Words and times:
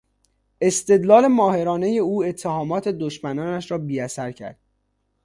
استدلال 0.61 1.27
ماهرانهی 1.27 1.99
او 1.99 2.23
اتهامات 2.23 2.87
دشمنانش 2.87 3.71
را 3.71 3.77
بیاثر 3.77 4.31
کرد. 4.31 4.59